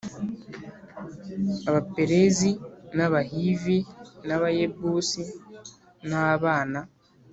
Abaperizi 1.69 2.51
n 2.95 2.97
Abahivi 3.07 3.77
n 4.27 4.29
Abayebusi 4.35 5.21
nabana 6.09 6.81